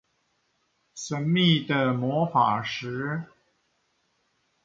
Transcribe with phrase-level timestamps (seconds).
[0.95, 3.21] 神秘的魔法石